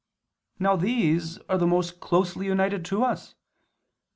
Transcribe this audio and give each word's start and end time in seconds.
Now 0.57 0.77
these 0.77 1.37
are 1.47 1.59
the 1.59 1.67
most 1.67 1.99
closely 1.99 2.47
united 2.47 2.83
to 2.85 3.03
us. 3.03 3.35